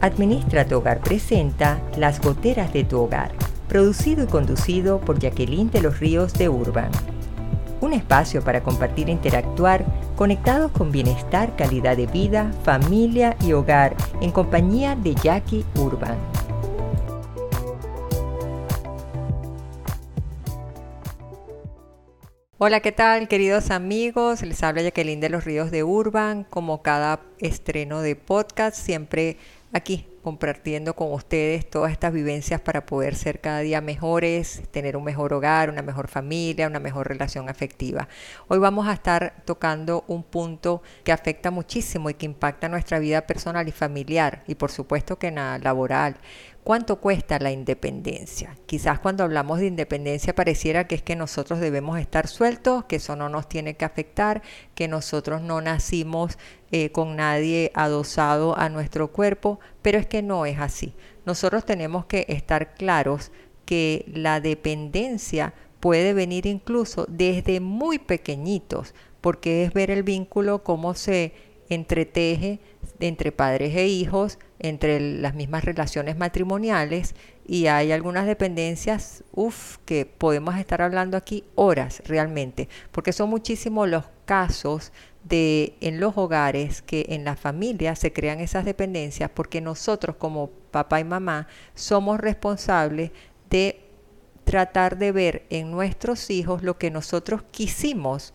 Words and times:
Administra 0.00 0.64
tu 0.64 0.76
hogar 0.76 1.00
presenta 1.00 1.82
Las 1.96 2.20
goteras 2.20 2.72
de 2.72 2.84
tu 2.84 3.00
hogar, 3.00 3.32
producido 3.66 4.22
y 4.22 4.26
conducido 4.28 5.00
por 5.00 5.18
Jacqueline 5.18 5.72
de 5.72 5.82
los 5.82 5.98
Ríos 5.98 6.34
de 6.34 6.48
Urban. 6.48 6.92
Un 7.80 7.92
espacio 7.92 8.42
para 8.44 8.62
compartir 8.62 9.08
e 9.08 9.12
interactuar 9.12 9.84
conectados 10.14 10.70
con 10.70 10.92
bienestar, 10.92 11.56
calidad 11.56 11.96
de 11.96 12.06
vida, 12.06 12.52
familia 12.62 13.36
y 13.44 13.54
hogar 13.54 13.96
en 14.20 14.30
compañía 14.30 14.94
de 14.94 15.16
Jackie 15.16 15.64
Urban. 15.74 16.16
Hola, 22.60 22.80
¿qué 22.80 22.90
tal 22.90 23.28
queridos 23.28 23.70
amigos? 23.70 24.42
Les 24.42 24.60
habla 24.64 24.82
Jacqueline 24.82 25.20
de 25.20 25.28
los 25.28 25.44
Ríos 25.44 25.70
de 25.70 25.84
Urban. 25.84 26.42
Como 26.42 26.82
cada 26.82 27.20
estreno 27.38 28.00
de 28.00 28.16
podcast, 28.16 28.76
siempre 28.76 29.36
aquí 29.72 30.06
compartiendo 30.22 30.94
con 30.94 31.12
ustedes 31.12 31.68
todas 31.68 31.92
estas 31.92 32.12
vivencias 32.12 32.60
para 32.60 32.84
poder 32.84 33.14
ser 33.14 33.40
cada 33.40 33.60
día 33.60 33.80
mejores, 33.80 34.62
tener 34.70 34.96
un 34.96 35.04
mejor 35.04 35.32
hogar, 35.32 35.70
una 35.70 35.80
mejor 35.80 36.08
familia, 36.08 36.66
una 36.66 36.80
mejor 36.80 37.08
relación 37.08 37.48
afectiva. 37.48 38.08
Hoy 38.48 38.58
vamos 38.58 38.86
a 38.88 38.92
estar 38.92 39.42
tocando 39.46 40.04
un 40.06 40.22
punto 40.22 40.82
que 41.02 41.12
afecta 41.12 41.50
muchísimo 41.50 42.10
y 42.10 42.14
que 42.14 42.26
impacta 42.26 42.68
nuestra 42.68 42.98
vida 42.98 43.26
personal 43.26 43.68
y 43.68 43.72
familiar 43.72 44.44
y 44.46 44.54
por 44.54 44.70
supuesto 44.70 45.18
que 45.18 45.28
en 45.28 45.36
la 45.36 45.58
laboral. 45.58 46.16
¿Cuánto 46.62 47.00
cuesta 47.00 47.38
la 47.38 47.50
independencia? 47.50 48.54
Quizás 48.66 48.98
cuando 48.98 49.24
hablamos 49.24 49.58
de 49.58 49.68
independencia 49.68 50.34
pareciera 50.34 50.86
que 50.86 50.96
es 50.96 51.02
que 51.02 51.16
nosotros 51.16 51.60
debemos 51.60 51.98
estar 51.98 52.28
sueltos, 52.28 52.84
que 52.84 52.96
eso 52.96 53.16
no 53.16 53.30
nos 53.30 53.48
tiene 53.48 53.78
que 53.78 53.86
afectar, 53.86 54.42
que 54.74 54.86
nosotros 54.86 55.40
no 55.40 55.62
nacimos 55.62 56.36
eh, 56.70 56.90
con 56.90 57.16
nadie 57.16 57.72
adosado 57.74 58.58
a 58.58 58.68
nuestro 58.68 59.12
cuerpo, 59.12 59.60
pero 59.82 59.98
es 59.98 60.06
que 60.06 60.22
no 60.22 60.46
es 60.46 60.58
así. 60.58 60.94
Nosotros 61.24 61.64
tenemos 61.64 62.06
que 62.06 62.26
estar 62.28 62.74
claros 62.74 63.30
que 63.64 64.04
la 64.12 64.40
dependencia 64.40 65.54
puede 65.80 66.12
venir 66.12 66.46
incluso 66.46 67.06
desde 67.08 67.60
muy 67.60 67.98
pequeñitos, 67.98 68.94
porque 69.20 69.64
es 69.64 69.72
ver 69.72 69.90
el 69.90 70.02
vínculo, 70.02 70.62
cómo 70.62 70.94
se 70.94 71.32
entreteje 71.68 72.60
entre 73.00 73.32
padres 73.32 73.76
e 73.76 73.86
hijos, 73.86 74.38
entre 74.58 75.00
las 75.00 75.34
mismas 75.34 75.64
relaciones 75.64 76.16
matrimoniales 76.16 77.14
y 77.46 77.66
hay 77.66 77.92
algunas 77.92 78.26
dependencias, 78.26 79.24
uff, 79.32 79.78
que 79.84 80.04
podemos 80.04 80.56
estar 80.56 80.82
hablando 80.82 81.16
aquí 81.16 81.44
horas 81.54 82.02
realmente, 82.06 82.68
porque 82.92 83.12
son 83.12 83.30
muchísimos 83.30 83.88
los 83.88 84.04
casos 84.24 84.92
de 85.24 85.76
en 85.80 86.00
los 86.00 86.16
hogares 86.16 86.82
que 86.82 87.06
en 87.10 87.24
la 87.24 87.36
familia 87.36 87.96
se 87.96 88.12
crean 88.12 88.40
esas 88.40 88.64
dependencias 88.64 89.30
porque 89.34 89.60
nosotros 89.60 90.16
como 90.16 90.50
papá 90.70 91.00
y 91.00 91.04
mamá 91.04 91.48
somos 91.74 92.20
responsables 92.20 93.10
de 93.50 93.80
tratar 94.44 94.96
de 94.96 95.12
ver 95.12 95.46
en 95.50 95.70
nuestros 95.70 96.30
hijos 96.30 96.62
lo 96.62 96.78
que 96.78 96.90
nosotros 96.90 97.42
quisimos 97.50 98.32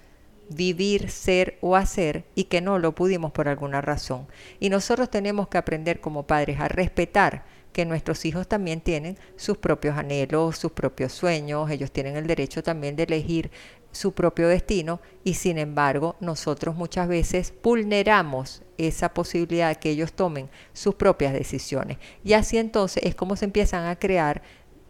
vivir, 0.50 1.10
ser 1.10 1.58
o 1.62 1.76
hacer 1.76 2.26
y 2.36 2.46
que 2.46 2.62
no 2.62 2.80
lo 2.80 2.94
pudimos 2.94 3.32
por 3.32 3.48
alguna 3.48 3.82
razón. 3.82 4.28
Y 4.60 4.70
nosotros 4.70 5.10
tenemos 5.10 5.48
que 5.48 5.58
aprender 5.58 6.00
como 6.00 6.28
padres 6.28 6.60
a 6.60 6.68
respetar 6.68 7.46
que 7.74 7.86
nuestros 7.86 8.24
hijos 8.26 8.48
también 8.48 8.82
tienen 8.82 9.18
sus 9.36 9.58
propios 9.58 9.98
anhelos, 9.98 10.58
sus 10.58 10.72
propios 10.72 11.12
sueños, 11.12 11.70
ellos 11.72 11.92
tienen 11.92 12.16
el 12.16 12.28
derecho 12.28 12.62
también 12.64 12.96
de 12.96 13.04
elegir 13.04 13.52
su 13.92 14.12
propio 14.14 14.48
destino 14.48 15.02
y 15.24 15.36
sin 15.36 15.58
embargo 15.58 16.16
nosotros 16.20 16.76
muchas 16.76 17.08
veces 17.08 17.54
vulneramos 17.64 18.64
esa 18.78 19.14
posibilidad 19.14 19.70
de 19.70 19.76
que 19.76 19.92
ellos 19.92 20.14
tomen 20.14 20.50
sus 20.74 20.96
propias 20.96 21.34
decisiones. 21.34 21.98
Y 22.24 22.34
así 22.34 22.58
entonces 22.58 23.04
es 23.04 23.16
como 23.16 23.36
se 23.36 23.46
empiezan 23.46 23.86
a 23.86 23.98
crear 23.98 24.42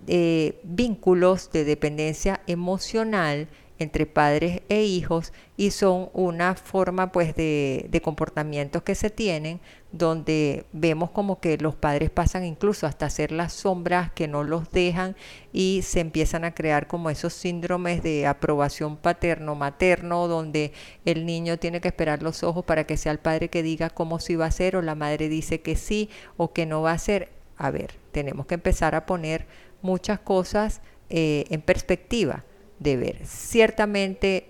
eh, 0.07 0.59
vínculos 0.63 1.51
de 1.51 1.63
dependencia 1.63 2.41
emocional 2.47 3.47
entre 3.79 4.05
padres 4.05 4.61
e 4.69 4.83
hijos 4.83 5.33
y 5.57 5.71
son 5.71 6.09
una 6.13 6.55
forma 6.55 7.11
pues 7.11 7.35
de, 7.35 7.87
de, 7.89 8.01
comportamientos 8.01 8.83
que 8.83 8.95
se 8.95 9.09
tienen 9.09 9.59
donde 9.91 10.65
vemos 10.73 11.11
como 11.11 11.39
que 11.39 11.57
los 11.57 11.75
padres 11.75 12.09
pasan 12.09 12.45
incluso 12.45 12.87
hasta 12.87 13.05
hacer 13.05 13.31
las 13.31 13.53
sombras 13.53 14.11
que 14.11 14.27
no 14.27 14.43
los 14.43 14.71
dejan 14.71 15.15
y 15.51 15.81
se 15.83 15.99
empiezan 15.99 16.45
a 16.45 16.53
crear 16.53 16.87
como 16.87 17.09
esos 17.09 17.33
síndromes 17.33 18.01
de 18.03 18.25
aprobación 18.25 18.97
paterno-materno 18.97 20.27
donde 20.27 20.73
el 21.05 21.25
niño 21.25 21.57
tiene 21.57 21.81
que 21.81 21.89
esperar 21.89 22.23
los 22.23 22.43
ojos 22.43 22.65
para 22.65 22.85
que 22.85 22.97
sea 22.97 23.11
el 23.11 23.19
padre 23.19 23.49
que 23.49 23.63
diga 23.63 23.89
cómo 23.89 24.19
sí 24.19 24.35
va 24.35 24.47
a 24.47 24.51
ser 24.51 24.75
o 24.75 24.81
la 24.81 24.95
madre 24.95 25.29
dice 25.29 25.61
que 25.61 25.75
sí 25.75 26.09
o 26.37 26.53
que 26.53 26.65
no 26.65 26.81
va 26.81 26.93
a 26.93 26.97
ser. 26.97 27.29
A 27.57 27.69
ver, 27.69 27.93
tenemos 28.11 28.47
que 28.47 28.55
empezar 28.55 28.95
a 28.95 29.05
poner 29.05 29.45
muchas 29.81 30.19
cosas 30.19 30.81
eh, 31.09 31.45
en 31.49 31.61
perspectiva 31.61 32.43
de 32.83 32.97
ver. 32.97 33.25
Ciertamente 33.25 34.49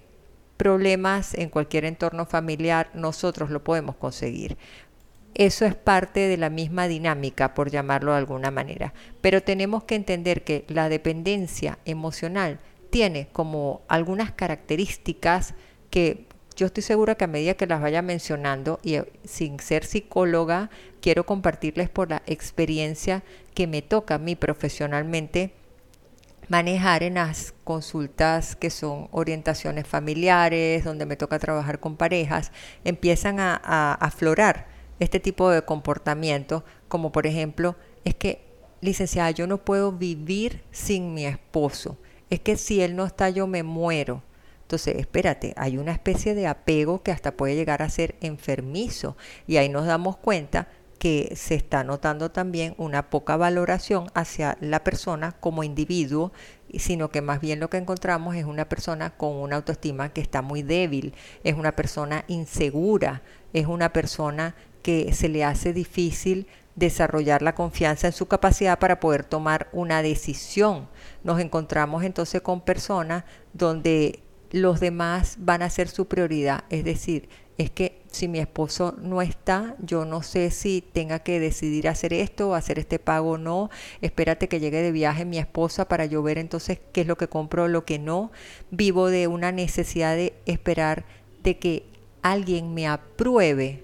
problemas 0.57 1.33
en 1.33 1.49
cualquier 1.49 1.85
entorno 1.85 2.25
familiar 2.25 2.89
nosotros 2.94 3.49
lo 3.49 3.63
podemos 3.63 3.95
conseguir. 3.95 4.57
Eso 5.35 5.66
es 5.66 5.73
parte 5.73 6.27
de 6.27 6.38
la 6.38 6.49
misma 6.49 6.88
dinámica, 6.88 7.55
por 7.55 7.72
llamarlo 7.72 8.11
de 8.11 8.19
alguna 8.19 8.51
manera. 8.51 8.93
Pero 9.22 9.41
tenemos 9.41 9.83
que 9.83 9.95
entender 9.95 10.43
que 10.43 10.63
la 10.67 10.89
dependencia 10.89 11.79
emocional 11.85 12.59
tiene 12.91 13.27
como 13.33 13.81
algunas 13.88 14.31
características 14.31 15.55
que 15.89 16.27
yo 16.55 16.67
estoy 16.67 16.83
segura 16.83 17.16
que 17.16 17.23
a 17.23 17.27
medida 17.27 17.55
que 17.55 17.66
las 17.66 17.81
vaya 17.81 18.03
mencionando 18.03 18.79
y 18.83 18.95
eh, 18.95 19.11
sin 19.23 19.59
ser 19.59 19.85
psicóloga, 19.85 20.69
quiero 21.01 21.25
compartirles 21.25 21.89
por 21.89 22.11
la 22.11 22.22
experiencia 22.27 23.23
que 23.55 23.66
me 23.66 23.81
toca 23.81 24.16
a 24.16 24.19
mí 24.19 24.35
profesionalmente 24.35 25.53
manejar 26.49 27.03
en 27.03 27.15
las 27.15 27.53
consultas 27.63 28.55
que 28.55 28.69
son 28.69 29.07
orientaciones 29.11 29.87
familiares, 29.87 30.83
donde 30.83 31.05
me 31.05 31.15
toca 31.15 31.39
trabajar 31.39 31.79
con 31.79 31.97
parejas, 31.97 32.51
empiezan 32.83 33.39
a, 33.39 33.93
aflorar 33.93 34.67
este 34.99 35.19
tipo 35.19 35.49
de 35.49 35.63
comportamientos, 35.63 36.63
como 36.87 37.11
por 37.11 37.27
ejemplo, 37.27 37.75
es 38.03 38.15
que, 38.15 38.45
licenciada, 38.81 39.31
yo 39.31 39.47
no 39.47 39.57
puedo 39.57 39.91
vivir 39.91 40.63
sin 40.71 41.13
mi 41.13 41.25
esposo, 41.25 41.97
es 42.29 42.39
que 42.39 42.57
si 42.57 42.81
él 42.81 42.95
no 42.95 43.05
está 43.05 43.29
yo 43.29 43.47
me 43.47 43.63
muero. 43.63 44.23
Entonces, 44.61 44.95
espérate, 44.97 45.53
hay 45.57 45.77
una 45.77 45.91
especie 45.91 46.35
de 46.35 46.47
apego 46.47 47.03
que 47.03 47.11
hasta 47.11 47.33
puede 47.33 47.55
llegar 47.55 47.81
a 47.81 47.89
ser 47.89 48.15
enfermizo 48.21 49.17
y 49.45 49.57
ahí 49.57 49.69
nos 49.69 49.85
damos 49.85 50.17
cuenta 50.17 50.67
que 51.03 51.34
se 51.36 51.56
está 51.56 51.84
notando 51.84 52.31
también 52.31 52.75
una 52.78 53.09
poca 53.09 53.36
valoración 53.36 54.09
hacia 54.14 54.58
la 54.62 54.86
persona 54.86 55.34
como 55.34 55.66
individuo, 55.66 56.31
sino 56.78 57.09
que 57.09 57.22
más 57.22 57.41
bien 57.41 57.59
lo 57.59 57.69
que 57.69 57.75
encontramos 57.75 58.38
es 58.38 58.46
una 58.46 58.69
persona 58.69 59.09
con 59.09 59.36
una 59.36 59.58
autoestima 59.58 60.14
que 60.14 60.22
está 60.22 60.41
muy 60.41 60.62
débil, 60.62 61.14
es 61.44 61.56
una 61.56 61.74
persona 61.74 62.24
insegura, 62.30 63.22
es 63.52 63.66
una 63.66 63.91
persona 63.91 64.56
que 64.81 65.12
se 65.12 65.28
le 65.28 65.44
hace 65.44 65.74
difícil 65.74 66.47
desarrollar 66.78 67.41
la 67.41 67.53
confianza 67.53 68.08
en 68.08 68.14
su 68.14 68.28
capacidad 68.28 68.80
para 68.80 69.02
poder 69.02 69.25
tomar 69.25 69.68
una 69.74 70.02
decisión. 70.03 70.88
Nos 71.25 71.41
encontramos 71.41 72.06
entonces 72.06 72.41
con 72.41 72.62
personas 72.62 73.25
donde 73.52 74.22
los 74.52 74.80
demás 74.80 75.35
van 75.40 75.64
a 75.64 75.70
ser 75.70 75.90
su 75.90 76.08
prioridad, 76.08 76.64
es 76.70 76.85
decir, 76.85 77.28
es 77.58 77.72
que 77.72 78.03
si 78.13 78.28
mi 78.28 78.40
esposo 78.40 78.96
no 79.01 79.22
está, 79.22 79.75
yo 79.79 80.06
no 80.06 80.24
sé 80.24 80.51
si 80.51 80.81
tenga 80.81 81.19
que 81.19 81.40
decidir 81.40 81.88
hacer 81.88 82.13
esto 82.13 82.53
hacer 82.53 82.79
este 82.79 83.00
pago 83.00 83.31
o 83.31 83.38
no. 83.38 83.69
Espérate 84.01 84.47
que 84.47 84.59
llegue 84.59 84.81
de 84.81 84.91
viaje 84.91 85.25
mi 85.25 85.38
esposa 85.38 85.88
para 85.88 86.06
yo 86.06 86.23
ver 86.23 86.38
entonces 86.38 86.79
qué 86.91 87.02
es 87.02 87.07
lo 87.07 87.18
que 87.18 87.28
compro 87.28 87.68
lo 87.68 87.85
que 87.85 88.00
no. 88.00 88.31
Vivo 88.72 89.09
de 89.09 89.28
una 89.28 89.52
necesidad 89.52 90.16
de 90.16 90.34
esperar 90.46 91.06
de 91.44 91.57
que 91.57 91.85
alguien 92.22 92.73
me 92.73 92.88
apruebe 92.88 93.84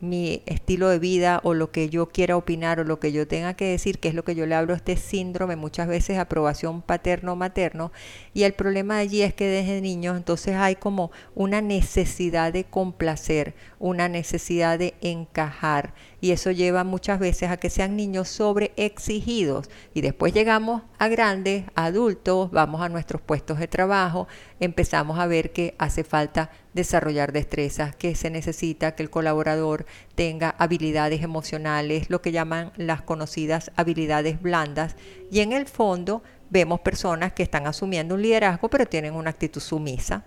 mi 0.00 0.42
estilo 0.46 0.88
de 0.88 0.98
vida 0.98 1.40
o 1.44 1.54
lo 1.54 1.70
que 1.70 1.88
yo 1.88 2.08
quiera 2.08 2.36
opinar 2.36 2.80
o 2.80 2.84
lo 2.84 3.00
que 3.00 3.12
yo 3.12 3.26
tenga 3.28 3.54
que 3.54 3.66
decir, 3.66 3.98
que 3.98 4.08
es 4.08 4.14
lo 4.14 4.24
que 4.24 4.34
yo 4.34 4.46
le 4.46 4.54
hablo 4.54 4.72
a 4.72 4.76
este 4.76 4.96
síndrome, 4.96 5.56
muchas 5.56 5.88
veces 5.88 6.18
aprobación 6.18 6.82
paterno-materno. 6.82 7.92
Y 8.34 8.44
el 8.44 8.52
problema 8.54 8.98
allí 8.98 9.22
es 9.22 9.34
que 9.34 9.46
desde 9.46 9.80
niños 9.80 10.16
entonces 10.16 10.56
hay 10.56 10.76
como 10.76 11.10
una 11.34 11.60
necesidad 11.60 12.52
de 12.52 12.64
complacer, 12.64 13.54
una 13.80 14.08
necesidad 14.08 14.78
de 14.78 14.94
encajar. 15.00 15.94
Y 16.20 16.30
eso 16.30 16.52
lleva 16.52 16.84
muchas 16.84 17.18
veces 17.18 17.50
a 17.50 17.56
que 17.56 17.70
sean 17.70 17.96
niños 17.96 18.28
sobreexigidos. 18.28 19.70
Y 19.94 20.02
después 20.02 20.32
llegamos 20.32 20.82
a 20.98 21.08
grandes, 21.08 21.64
adultos, 21.74 22.50
vamos 22.52 22.82
a 22.82 22.90
nuestros 22.90 23.22
puestos 23.22 23.58
de 23.58 23.66
trabajo, 23.66 24.28
empezamos 24.60 25.18
a 25.18 25.26
ver 25.26 25.52
que 25.52 25.74
hace 25.78 26.04
falta 26.04 26.50
desarrollar 26.74 27.32
destrezas, 27.32 27.96
que 27.96 28.14
se 28.14 28.30
necesita 28.30 28.94
que 28.94 29.02
el 29.02 29.10
colaborador 29.10 29.86
tenga 30.14 30.54
habilidades 30.58 31.22
emocionales, 31.22 32.10
lo 32.10 32.20
que 32.20 32.32
llaman 32.32 32.72
las 32.76 33.00
conocidas 33.00 33.72
habilidades 33.76 34.40
blandas, 34.40 34.94
y 35.30 35.40
en 35.40 35.52
el 35.52 35.66
fondo 35.66 36.22
vemos 36.50 36.80
personas 36.80 37.32
que 37.32 37.42
están 37.42 37.66
asumiendo 37.66 38.14
un 38.14 38.22
liderazgo 38.22 38.68
pero 38.68 38.86
tienen 38.86 39.14
una 39.14 39.30
actitud 39.30 39.60
sumisa. 39.60 40.24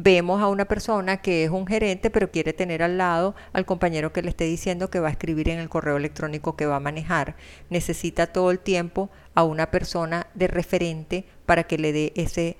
Vemos 0.00 0.40
a 0.40 0.46
una 0.46 0.66
persona 0.66 1.16
que 1.16 1.42
es 1.42 1.50
un 1.50 1.66
gerente 1.66 2.08
pero 2.08 2.30
quiere 2.30 2.52
tener 2.52 2.84
al 2.84 2.98
lado 2.98 3.34
al 3.52 3.66
compañero 3.66 4.12
que 4.12 4.22
le 4.22 4.28
esté 4.28 4.44
diciendo 4.44 4.90
que 4.90 5.00
va 5.00 5.08
a 5.08 5.10
escribir 5.10 5.48
en 5.48 5.58
el 5.58 5.68
correo 5.68 5.96
electrónico 5.96 6.54
que 6.54 6.66
va 6.66 6.76
a 6.76 6.80
manejar. 6.80 7.34
Necesita 7.68 8.28
todo 8.28 8.52
el 8.52 8.60
tiempo 8.60 9.10
a 9.34 9.42
una 9.42 9.72
persona 9.72 10.28
de 10.34 10.46
referente 10.46 11.24
para 11.46 11.64
que 11.64 11.78
le 11.78 11.92
dé 11.92 12.12
ese 12.14 12.56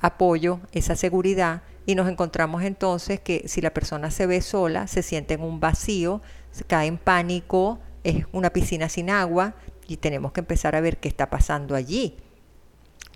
apoyo, 0.00 0.60
esa 0.72 0.94
seguridad 0.94 1.62
y 1.86 1.94
nos 1.94 2.06
encontramos 2.06 2.62
entonces 2.62 3.18
que 3.18 3.44
si 3.48 3.62
la 3.62 3.72
persona 3.72 4.10
se 4.10 4.26
ve 4.26 4.42
sola, 4.42 4.86
se 4.86 5.02
siente 5.02 5.34
en 5.34 5.40
un 5.40 5.60
vacío, 5.60 6.20
se 6.50 6.64
cae 6.64 6.86
en 6.86 6.98
pánico, 6.98 7.78
es 8.02 8.26
una 8.32 8.50
piscina 8.50 8.90
sin 8.90 9.08
agua 9.08 9.54
y 9.88 9.96
tenemos 9.96 10.32
que 10.32 10.40
empezar 10.40 10.76
a 10.76 10.82
ver 10.82 10.98
qué 10.98 11.08
está 11.08 11.30
pasando 11.30 11.74
allí. 11.74 12.18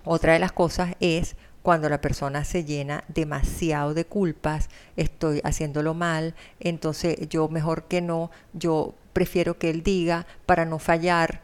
Otra 0.05 0.33
de 0.33 0.39
las 0.39 0.53
cosas 0.53 0.95
es 0.99 1.35
cuando 1.69 1.87
la 1.87 2.01
persona 2.01 2.45
se 2.45 2.65
llena 2.65 3.03
demasiado 3.09 3.93
de 3.93 4.03
culpas, 4.03 4.69
estoy 4.97 5.39
haciéndolo 5.43 5.93
mal, 5.93 6.33
entonces 6.59 7.29
yo 7.29 7.47
mejor 7.47 7.83
que 7.83 8.01
no, 8.01 8.31
yo 8.53 8.95
prefiero 9.13 9.59
que 9.59 9.69
él 9.69 9.83
diga 9.83 10.25
para 10.47 10.65
no 10.65 10.79
fallar. 10.79 11.43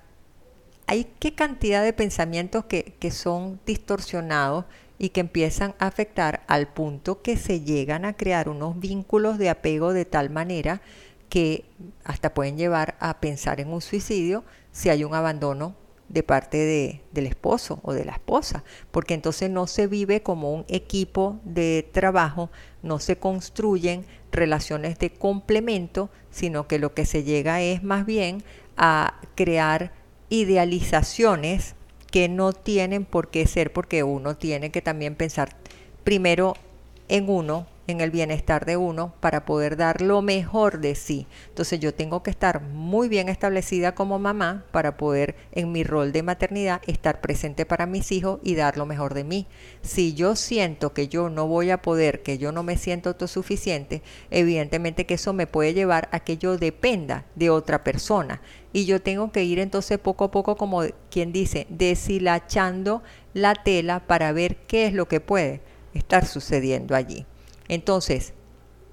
Hay 0.87 1.05
qué 1.19 1.35
cantidad 1.35 1.83
de 1.83 1.93
pensamientos 1.93 2.65
que, 2.65 2.95
que 2.97 3.11
son 3.11 3.59
distorsionados 3.67 4.65
y 4.97 5.09
que 5.09 5.19
empiezan 5.19 5.75
a 5.77 5.85
afectar 5.85 6.41
al 6.47 6.69
punto 6.69 7.21
que 7.21 7.37
se 7.37 7.61
llegan 7.61 8.03
a 8.03 8.13
crear 8.13 8.49
unos 8.49 8.79
vínculos 8.79 9.37
de 9.37 9.51
apego 9.51 9.93
de 9.93 10.05
tal 10.05 10.31
manera 10.31 10.81
que 11.29 11.65
hasta 12.03 12.33
pueden 12.33 12.57
llevar 12.57 12.95
a 12.99 13.19
pensar 13.19 13.59
en 13.59 13.71
un 13.71 13.81
suicidio 13.81 14.43
si 14.71 14.89
hay 14.89 15.03
un 15.03 15.13
abandono 15.13 15.75
de 16.09 16.23
parte 16.23 16.57
de, 16.57 17.01
del 17.11 17.25
esposo 17.25 17.79
o 17.83 17.93
de 17.93 18.05
la 18.05 18.13
esposa, 18.13 18.63
porque 18.91 19.13
entonces 19.13 19.49
no 19.49 19.67
se 19.67 19.87
vive 19.87 20.21
como 20.21 20.53
un 20.53 20.65
equipo 20.67 21.39
de 21.43 21.89
trabajo, 21.91 22.49
no 22.83 22.99
se 22.99 23.17
construyen 23.17 24.05
relaciones 24.31 24.99
de 24.99 25.11
complemento, 25.11 26.09
sino 26.29 26.67
que 26.67 26.79
lo 26.79 26.93
que 26.93 27.05
se 27.05 27.23
llega 27.23 27.61
es 27.61 27.83
más 27.83 28.05
bien 28.05 28.43
a 28.77 29.19
crear 29.35 29.93
idealizaciones 30.29 31.75
que 32.11 32.29
no 32.29 32.53
tienen 32.53 33.05
por 33.05 33.29
qué 33.29 33.47
ser, 33.47 33.73
porque 33.73 34.03
uno 34.03 34.35
tiene 34.37 34.71
que 34.71 34.81
también 34.81 35.15
pensar 35.15 35.55
primero 36.03 36.55
en 37.07 37.29
uno 37.29 37.67
en 37.87 38.01
el 38.01 38.11
bienestar 38.11 38.65
de 38.65 38.77
uno 38.77 39.13
para 39.19 39.45
poder 39.45 39.77
dar 39.77 40.01
lo 40.01 40.21
mejor 40.21 40.79
de 40.79 40.95
sí. 40.95 41.27
Entonces 41.49 41.79
yo 41.79 41.93
tengo 41.93 42.23
que 42.23 42.31
estar 42.31 42.61
muy 42.61 43.07
bien 43.09 43.29
establecida 43.29 43.95
como 43.95 44.19
mamá 44.19 44.65
para 44.71 44.97
poder 44.97 45.35
en 45.51 45.71
mi 45.71 45.83
rol 45.83 46.11
de 46.11 46.23
maternidad 46.23 46.81
estar 46.87 47.21
presente 47.21 47.65
para 47.65 47.85
mis 47.85 48.11
hijos 48.11 48.39
y 48.43 48.55
dar 48.55 48.77
lo 48.77 48.85
mejor 48.85 49.13
de 49.13 49.23
mí. 49.23 49.47
Si 49.81 50.13
yo 50.13 50.35
siento 50.35 50.93
que 50.93 51.07
yo 51.07 51.29
no 51.29 51.47
voy 51.47 51.69
a 51.69 51.81
poder, 51.81 52.23
que 52.23 52.37
yo 52.37 52.51
no 52.51 52.63
me 52.63 52.77
siento 52.77 53.09
autosuficiente, 53.09 54.01
evidentemente 54.31 55.05
que 55.05 55.15
eso 55.15 55.33
me 55.33 55.47
puede 55.47 55.73
llevar 55.73 56.09
a 56.11 56.19
que 56.19 56.37
yo 56.37 56.57
dependa 56.57 57.25
de 57.35 57.49
otra 57.49 57.83
persona. 57.83 58.41
Y 58.73 58.85
yo 58.85 59.01
tengo 59.01 59.31
que 59.31 59.43
ir 59.43 59.59
entonces 59.59 59.97
poco 59.99 60.25
a 60.25 60.31
poco, 60.31 60.57
como 60.57 60.83
quien 61.09 61.31
dice, 61.31 61.65
deshilachando 61.69 63.03
la 63.33 63.55
tela 63.55 64.01
para 64.05 64.31
ver 64.33 64.57
qué 64.67 64.85
es 64.85 64.93
lo 64.93 65.07
que 65.07 65.21
puede 65.21 65.61
estar 65.93 66.25
sucediendo 66.25 66.95
allí. 66.95 67.25
Entonces, 67.67 68.33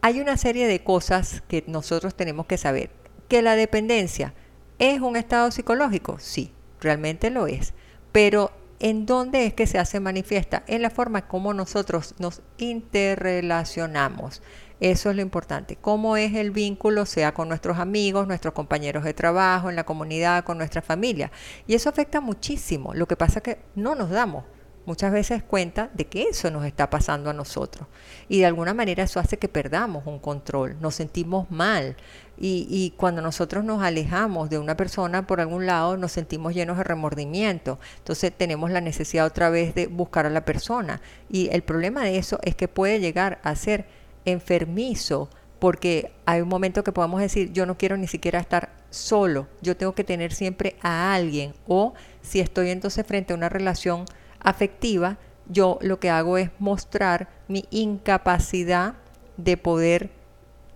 hay 0.01 0.21
una 0.21 0.37
serie 0.37 0.67
de 0.67 0.83
cosas 0.83 1.43
que 1.49 1.65
nosotros 1.67 2.15
tenemos 2.15 2.47
que 2.47 2.59
saber. 2.59 2.91
Que 3.29 3.43
la 3.43 3.57
dependencia 3.57 4.35
es 4.79 5.01
un 5.01 5.17
estado 5.17 5.51
psicológico, 5.51 6.19
sí, 6.19 6.53
realmente 6.81 7.31
lo 7.31 7.47
es. 7.47 7.73
Pero 8.11 8.51
¿en 8.81 9.07
dónde 9.07 9.47
es 9.47 9.55
que 9.55 9.67
se 9.67 9.79
hace 9.79 10.01
manifiesta? 10.01 10.65
En 10.67 10.83
la 10.83 10.91
forma 10.91 11.29
como 11.29 11.55
nosotros 11.55 12.15
nos 12.19 12.43
interrelacionamos. 12.59 14.43
Eso 14.81 15.11
es 15.11 15.17
lo 15.17 15.23
importante. 15.23 15.77
¿Cómo 15.77 16.17
es 16.17 16.35
el 16.35 16.51
vínculo, 16.51 17.07
sea 17.07 17.33
con 17.33 17.49
nuestros 17.49 17.79
amigos, 17.79 18.27
nuestros 18.27 18.55
compañeros 18.55 19.05
de 19.05 19.15
trabajo, 19.15 19.71
en 19.71 19.77
la 19.77 19.85
comunidad, 19.85 20.43
con 20.43 20.59
nuestra 20.59 20.83
familia? 20.83 21.31
Y 21.69 21.75
eso 21.75 21.89
afecta 21.89 22.21
muchísimo. 22.21 22.93
Lo 22.93 23.07
que 23.07 23.15
pasa 23.15 23.39
es 23.39 23.43
que 23.45 23.59
no 23.77 23.95
nos 23.95 24.11
damos 24.11 24.45
muchas 24.87 25.13
veces 25.13 25.43
cuenta 25.43 25.91
de 25.95 26.07
que 26.07 26.25
eso 26.25 26.51
nos 26.51 26.65
está 26.65 26.91
pasando 26.91 27.31
a 27.31 27.33
nosotros. 27.33 27.87
Y 28.29 28.41
de 28.41 28.47
alguna 28.47 28.75
manera 28.75 29.05
eso 29.05 29.21
hace 29.21 29.39
que 29.39 29.49
perdamos 29.49 30.07
un 30.07 30.19
control, 30.19 30.77
nos 30.81 30.95
sentimos 30.95 31.51
mal. 31.51 31.97
Y, 32.45 32.95
cuando 32.97 33.23
nosotros 33.23 33.63
nos 33.65 33.83
alejamos 33.83 34.51
de 34.51 34.59
una 34.59 34.77
persona 34.77 35.29
por 35.29 35.41
algún 35.41 35.65
lado, 35.65 35.97
nos 35.97 36.11
sentimos 36.11 36.55
llenos 36.55 36.77
de 36.77 36.83
remordimiento. 36.83 37.79
Entonces 37.99 38.33
tenemos 38.37 38.73
la 38.73 38.81
necesidad 38.81 39.27
otra 39.27 39.49
vez 39.49 39.77
de 39.77 39.87
buscar 39.87 40.27
a 40.27 40.31
la 40.31 40.45
persona. 40.45 41.01
Y 41.31 41.51
el 41.53 41.63
problema 41.63 42.03
de 42.03 42.19
eso 42.19 42.41
es 42.43 42.57
que 42.57 42.67
puede 42.67 42.99
llegar 42.99 43.41
a 43.45 43.55
ser 43.55 43.87
enfermizo 44.25 45.29
porque 45.61 46.11
hay 46.27 46.41
un 46.41 46.49
momento 46.49 46.83
que 46.83 46.91
podemos 46.91 47.21
decir, 47.21 47.53
yo 47.53 47.67
no 47.67 47.79
quiero 47.79 47.97
ni 47.97 48.09
siquiera 48.09 48.41
estar 48.41 48.71
solo, 48.91 49.47
yo 49.61 49.77
tengo 49.77 49.95
que 49.95 50.03
tener 50.03 50.33
siempre 50.33 50.75
a 50.83 51.15
alguien. 51.15 51.55
O 51.69 51.95
si 52.21 52.41
estoy 52.41 52.71
entonces 52.71 53.07
frente 53.07 53.33
a 53.33 53.37
una 53.37 53.49
relación 53.49 54.05
afectiva, 54.43 55.19
yo 55.49 55.79
lo 55.83 55.99
que 56.01 56.11
hago 56.11 56.39
es 56.39 56.51
mostrar 56.59 57.29
mi 57.49 57.65
incapacidad 57.71 58.95
de 59.37 59.57
poder 59.57 60.11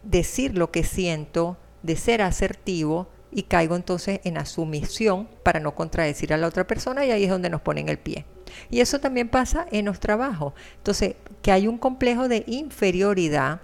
decir 0.02 0.56
lo 0.56 0.70
que 0.70 0.84
siento, 0.84 1.56
de 1.82 1.96
ser 1.96 2.22
asertivo 2.22 3.08
y 3.30 3.44
caigo 3.44 3.76
entonces 3.76 4.20
en 4.24 4.34
la 4.34 4.46
sumisión 4.46 5.28
para 5.42 5.60
no 5.60 5.74
contradecir 5.74 6.32
a 6.32 6.36
la 6.36 6.46
otra 6.46 6.66
persona 6.66 7.04
y 7.04 7.10
ahí 7.10 7.24
es 7.24 7.30
donde 7.30 7.50
nos 7.50 7.60
ponen 7.60 7.88
el 7.88 7.98
pie. 7.98 8.24
Y 8.70 8.80
eso 8.80 9.00
también 9.00 9.28
pasa 9.28 9.66
en 9.70 9.84
los 9.84 10.00
trabajos. 10.00 10.54
Entonces, 10.78 11.16
que 11.42 11.52
hay 11.52 11.68
un 11.68 11.78
complejo 11.78 12.28
de 12.28 12.44
inferioridad 12.46 13.60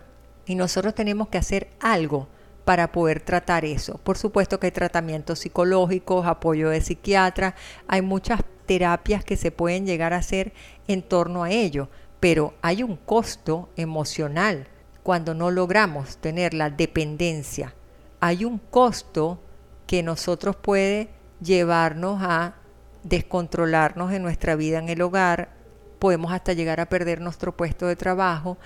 y 0.46 0.56
nosotros 0.56 0.94
tenemos 0.94 1.28
que 1.28 1.38
hacer 1.38 1.70
algo 1.80 2.28
para 2.64 2.92
poder 2.92 3.20
tratar 3.20 3.64
eso. 3.64 3.98
Por 3.98 4.18
supuesto 4.18 4.60
que 4.60 4.66
hay 4.66 4.72
tratamientos 4.72 5.40
psicológicos, 5.40 6.26
apoyo 6.26 6.68
de 6.68 6.80
psiquiatra, 6.80 7.54
hay 7.88 8.02
muchas 8.02 8.40
terapias 8.62 9.24
que 9.24 9.36
se 9.36 9.50
pueden 9.50 9.86
llegar 9.86 10.12
a 10.12 10.18
hacer 10.18 10.52
en 10.88 11.02
torno 11.02 11.44
a 11.44 11.50
ello, 11.50 11.88
pero 12.20 12.54
hay 12.62 12.82
un 12.82 12.96
costo 12.96 13.68
emocional 13.76 14.68
cuando 15.02 15.34
no 15.34 15.50
logramos 15.50 16.18
tener 16.18 16.54
la 16.54 16.70
dependencia. 16.70 17.74
Hay 18.20 18.44
un 18.44 18.58
costo 18.58 19.40
que 19.86 20.02
nosotros 20.02 20.56
puede 20.56 21.10
llevarnos 21.40 22.22
a 22.22 22.54
descontrolarnos 23.02 24.12
en 24.12 24.22
nuestra 24.22 24.54
vida 24.54 24.78
en 24.78 24.88
el 24.88 25.02
hogar, 25.02 25.50
podemos 25.98 26.32
hasta 26.32 26.52
llegar 26.52 26.80
a 26.80 26.88
perder 26.88 27.20
nuestro 27.20 27.56
puesto 27.56 27.86
de 27.86 27.96
trabajo. 27.96 28.58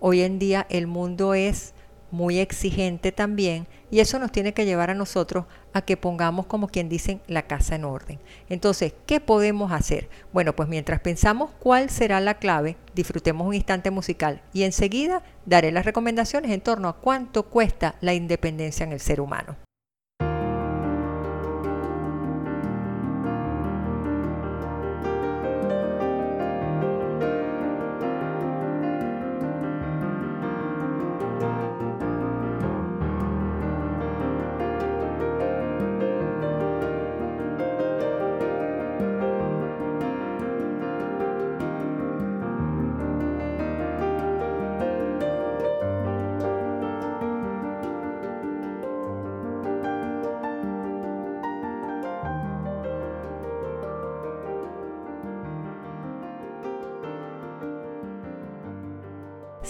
Hoy 0.00 0.22
en 0.22 0.38
día 0.38 0.66
el 0.70 0.86
mundo 0.86 1.34
es 1.34 1.74
muy 2.10 2.38
exigente 2.38 3.12
también 3.12 3.66
y 3.90 4.00
eso 4.00 4.18
nos 4.18 4.32
tiene 4.32 4.54
que 4.54 4.64
llevar 4.64 4.90
a 4.90 4.94
nosotros 4.94 5.46
a 5.72 5.82
que 5.82 5.96
pongamos 5.96 6.46
como 6.46 6.68
quien 6.68 6.88
dicen 6.88 7.20
la 7.26 7.42
casa 7.42 7.74
en 7.74 7.84
orden. 7.84 8.18
Entonces, 8.48 8.94
¿qué 9.06 9.20
podemos 9.20 9.72
hacer? 9.72 10.08
Bueno, 10.32 10.54
pues 10.54 10.68
mientras 10.68 11.00
pensamos 11.00 11.50
cuál 11.58 11.90
será 11.90 12.20
la 12.20 12.34
clave, 12.34 12.76
disfrutemos 12.94 13.46
un 13.46 13.54
instante 13.54 13.90
musical 13.90 14.42
y 14.52 14.64
enseguida 14.64 15.22
daré 15.46 15.72
las 15.72 15.84
recomendaciones 15.84 16.50
en 16.50 16.60
torno 16.60 16.88
a 16.88 16.96
cuánto 16.96 17.44
cuesta 17.44 17.94
la 18.00 18.14
independencia 18.14 18.84
en 18.84 18.92
el 18.92 19.00
ser 19.00 19.20
humano. 19.20 19.56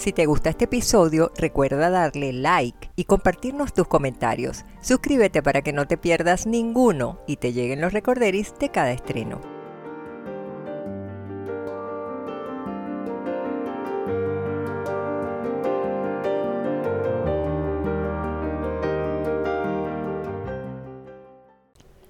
Si 0.01 0.13
te 0.13 0.25
gusta 0.25 0.49
este 0.49 0.65
episodio, 0.65 1.31
recuerda 1.37 1.91
darle 1.91 2.33
like 2.33 2.89
y 2.95 3.03
compartirnos 3.03 3.71
tus 3.71 3.87
comentarios. 3.87 4.65
Suscríbete 4.81 5.43
para 5.43 5.61
que 5.61 5.73
no 5.73 5.85
te 5.85 5.95
pierdas 5.95 6.47
ninguno 6.47 7.19
y 7.27 7.35
te 7.35 7.53
lleguen 7.53 7.81
los 7.81 7.93
recorderis 7.93 8.55
de 8.57 8.69
cada 8.69 8.93
estreno. 8.93 9.39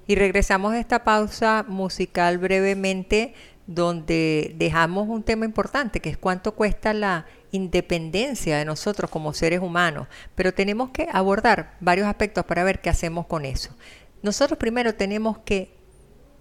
Y 0.08 0.16
regresamos 0.16 0.72
a 0.72 0.80
esta 0.80 1.04
pausa 1.04 1.66
musical 1.68 2.38
brevemente 2.38 3.34
donde 3.68 4.56
dejamos 4.58 5.10
un 5.10 5.24
tema 5.24 5.44
importante, 5.44 6.00
que 6.00 6.10
es 6.10 6.18
cuánto 6.18 6.56
cuesta 6.56 6.94
la 6.94 7.26
independencia 7.52 8.58
de 8.58 8.66
nosotros 8.66 9.12
como 9.12 9.34
seres 9.34 9.60
humanos, 9.60 10.08
pero 10.36 10.54
tenemos 10.54 10.90
que 10.90 11.08
abordar 11.12 11.76
varios 11.80 12.08
aspectos 12.08 12.46
para 12.46 12.64
ver 12.64 12.82
qué 12.82 12.90
hacemos 12.90 13.28
con 13.28 13.46
eso. 13.46 13.76
Nosotros 14.22 14.58
primero 14.58 14.96
tenemos 14.96 15.40
que 15.40 15.76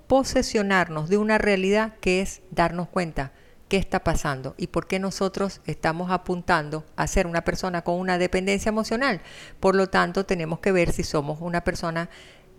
posesionarnos 0.06 1.08
de 1.08 1.18
una 1.18 1.38
realidad 1.38 1.94
que 2.00 2.20
es 2.20 2.42
darnos 2.50 2.88
cuenta 2.88 3.32
qué 3.68 3.76
está 3.76 4.00
pasando 4.02 4.54
y 4.58 4.66
por 4.66 4.88
qué 4.88 4.98
nosotros 4.98 5.60
estamos 5.64 6.10
apuntando 6.10 6.84
a 6.96 7.06
ser 7.06 7.28
una 7.28 7.42
persona 7.42 7.82
con 7.82 7.94
una 7.94 8.18
dependencia 8.18 8.68
emocional. 8.68 9.22
Por 9.60 9.76
lo 9.76 9.86
tanto, 9.86 10.26
tenemos 10.26 10.58
que 10.58 10.72
ver 10.72 10.92
si 10.92 11.04
somos 11.04 11.40
una 11.40 11.62
persona 11.62 12.10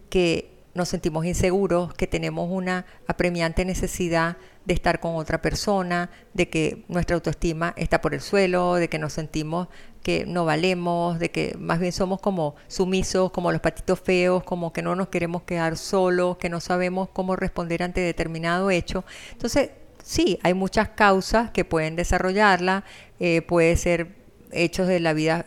que 0.10 0.51
nos 0.74 0.90
sentimos 0.90 1.26
inseguros, 1.26 1.94
que 1.94 2.08
tenemos 2.08 2.50
una 2.50 2.86
apremiante 3.08 3.66
necesidad 3.66 4.38
de 4.66 4.74
estar 4.74 5.00
con 5.00 5.16
otra 5.16 5.42
persona, 5.42 6.10
de 6.34 6.50
que 6.50 6.86
nuestra 6.88 7.16
autoestima 7.16 7.74
está 7.78 8.00
por 8.02 8.14
el 8.14 8.22
suelo, 8.22 8.76
de 8.76 8.88
que 8.88 9.00
nos 9.00 9.14
sentimos 9.14 9.68
que 10.04 10.26
no 10.26 10.46
valemos, 10.46 11.20
de 11.20 11.30
que 11.30 11.56
más 11.60 11.80
bien 11.80 11.92
somos 11.92 12.22
como 12.22 12.56
sumisos, 12.68 13.32
como 13.32 13.52
los 13.52 13.62
patitos 13.62 14.00
feos, 14.00 14.44
como 14.44 14.74
que 14.74 14.82
no 14.82 14.96
nos 14.96 15.10
queremos 15.10 15.44
quedar 15.44 15.78
solos, 15.78 16.38
que 16.38 16.50
no 16.50 16.60
sabemos 16.60 17.10
cómo 17.10 17.36
responder 17.36 17.84
ante 17.84 18.02
determinado 18.02 18.72
hecho. 18.72 19.04
Entonces, 19.32 19.72
sí, 20.04 20.40
hay 20.44 20.54
muchas 20.54 20.90
causas 20.90 21.52
que 21.52 21.66
pueden 21.66 21.96
desarrollarla, 21.96 22.84
eh, 23.20 23.42
puede 23.42 23.76
ser 23.78 24.16
hechos 24.52 24.88
de 24.88 25.00
la 25.00 25.14
vida 25.14 25.46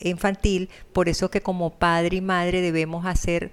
infantil, 0.00 0.70
por 0.92 1.08
eso 1.08 1.30
que 1.30 1.42
como 1.42 1.70
padre 1.70 2.16
y 2.16 2.20
madre 2.20 2.62
debemos 2.62 3.06
hacer 3.06 3.52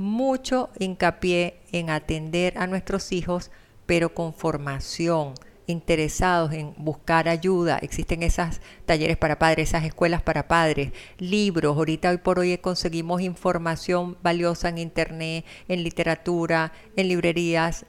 mucho 0.00 0.70
hincapié 0.78 1.60
en 1.72 1.90
atender 1.90 2.56
a 2.56 2.66
nuestros 2.66 3.12
hijos, 3.12 3.50
pero 3.84 4.14
con 4.14 4.32
formación, 4.32 5.34
interesados 5.66 6.54
en 6.54 6.72
buscar 6.78 7.28
ayuda. 7.28 7.76
Existen 7.82 8.22
esas 8.22 8.62
talleres 8.86 9.18
para 9.18 9.38
padres, 9.38 9.68
esas 9.68 9.84
escuelas 9.84 10.22
para 10.22 10.48
padres, 10.48 10.92
libros. 11.18 11.76
Ahorita 11.76 12.08
hoy 12.08 12.16
por 12.16 12.38
hoy 12.38 12.56
conseguimos 12.56 13.20
información 13.20 14.16
valiosa 14.22 14.70
en 14.70 14.78
internet, 14.78 15.44
en 15.68 15.84
literatura, 15.84 16.72
en 16.96 17.08
librerías, 17.08 17.84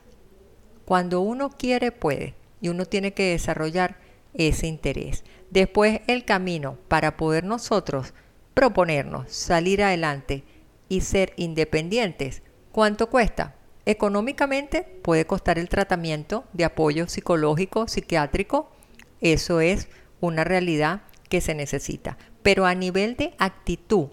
cuando 0.83 1.21
uno 1.21 1.49
quiere, 1.49 1.93
puede. 1.93 2.35
Y 2.59 2.67
uno 2.67 2.85
tiene 2.85 3.13
que 3.13 3.31
desarrollar 3.31 3.95
ese 4.33 4.67
interés. 4.67 5.23
Después 5.49 6.01
el 6.07 6.25
camino 6.25 6.77
para 6.89 7.15
poder 7.15 7.45
nosotros 7.45 8.13
proponernos 8.53 9.31
salir 9.31 9.81
adelante 9.81 10.43
y 10.91 10.99
ser 10.99 11.31
independientes. 11.37 12.43
¿Cuánto 12.73 13.09
cuesta? 13.09 13.55
Económicamente 13.85 14.81
puede 14.81 15.25
costar 15.25 15.57
el 15.57 15.69
tratamiento 15.69 16.43
de 16.51 16.65
apoyo 16.65 17.07
psicológico, 17.07 17.87
psiquiátrico. 17.87 18.69
Eso 19.21 19.61
es 19.61 19.87
una 20.19 20.43
realidad 20.43 21.03
que 21.29 21.39
se 21.39 21.55
necesita. 21.55 22.17
Pero 22.43 22.65
a 22.65 22.75
nivel 22.75 23.15
de 23.15 23.33
actitud, 23.37 24.09